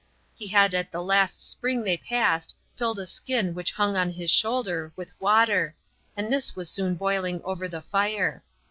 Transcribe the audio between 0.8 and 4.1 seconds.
the last spring they passed filled a skin which hung on